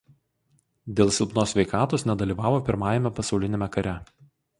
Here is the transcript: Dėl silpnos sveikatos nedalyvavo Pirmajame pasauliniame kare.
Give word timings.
Dėl 0.99 1.11
silpnos 1.17 1.53
sveikatos 1.55 2.05
nedalyvavo 2.11 2.63
Pirmajame 2.71 3.13
pasauliniame 3.21 3.69
kare. 3.77 3.95